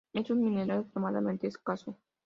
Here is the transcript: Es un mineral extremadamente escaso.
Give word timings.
Es 0.13 0.31
un 0.31 0.43
mineral 0.43 0.79
extremadamente 0.79 1.45
escaso. 1.45 1.95